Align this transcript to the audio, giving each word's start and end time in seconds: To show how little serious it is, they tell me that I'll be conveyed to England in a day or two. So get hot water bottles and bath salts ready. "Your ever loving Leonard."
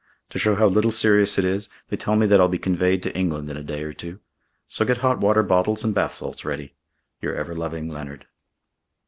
To 0.31 0.39
show 0.39 0.55
how 0.55 0.65
little 0.65 0.89
serious 0.89 1.37
it 1.37 1.45
is, 1.45 1.69
they 1.89 1.95
tell 1.95 2.15
me 2.15 2.25
that 2.25 2.41
I'll 2.41 2.47
be 2.47 2.57
conveyed 2.57 3.03
to 3.03 3.15
England 3.15 3.51
in 3.51 3.55
a 3.57 3.61
day 3.61 3.83
or 3.83 3.93
two. 3.93 4.19
So 4.67 4.83
get 4.83 4.97
hot 5.05 5.19
water 5.21 5.43
bottles 5.43 5.83
and 5.83 5.93
bath 5.93 6.13
salts 6.13 6.43
ready. 6.43 6.73
"Your 7.21 7.35
ever 7.35 7.53
loving 7.53 7.87
Leonard." 7.87 8.25